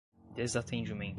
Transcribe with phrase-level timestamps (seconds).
[0.35, 1.09] desatendimento